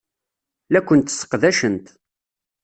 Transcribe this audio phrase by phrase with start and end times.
[0.71, 1.85] La kent-sseqdacent.